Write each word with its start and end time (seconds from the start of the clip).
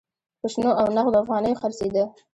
په 0.39 0.47
شنو 0.53 0.71
او 0.81 0.87
نغدو 0.95 1.21
افغانیو 1.23 1.59
خرڅېده. 1.61 2.03